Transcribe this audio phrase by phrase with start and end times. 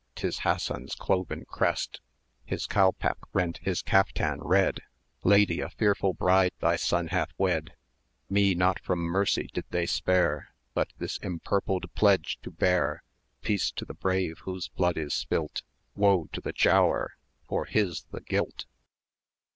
[0.15, 2.01] 'tis Hassan's cloven crest!
[2.43, 4.81] His calpac rent his caftan red
[5.23, 7.75] "Lady, a fearful bride thy Son hath wed:
[8.27, 13.03] Me, not from mercy, did they spare, But this empurpled pledge to bear.
[13.43, 14.39] 720 Peace to the brave!
[14.39, 15.61] whose blood is spilt:
[15.95, 17.09] Woe to the Giaour!
[17.47, 18.65] for his the guilt."